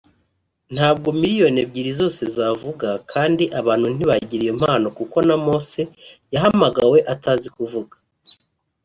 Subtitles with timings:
[0.75, 5.81] ntabwo miliyoni ebyiri zoze zavuga kandi abantu ntibagira iyo mpano kuko na Mose
[6.33, 7.95] yahamagawe atazi kuvuga